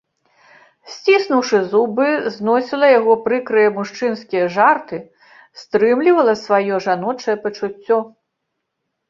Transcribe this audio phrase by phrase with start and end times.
[0.93, 2.07] Сціснуўшы зубы
[2.37, 4.97] зносіла яго прыкрыя мужчынскія жарты,
[5.65, 7.99] стрымлівала сваё жаночае пачуццё.